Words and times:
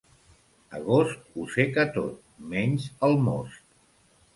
Agost 0.79 1.21
ho 1.35 1.47
seca 1.57 1.87
tot, 2.01 2.19
menys 2.57 2.93
el 3.11 3.17
most. 3.31 3.67